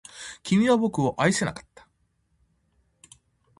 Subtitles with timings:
[0.41, 1.87] 君は僕を愛せなかった